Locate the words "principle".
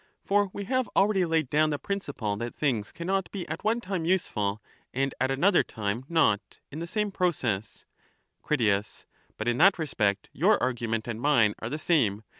1.77-2.35